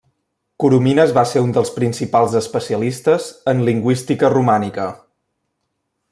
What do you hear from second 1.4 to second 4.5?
un dels principals especialistes en lingüística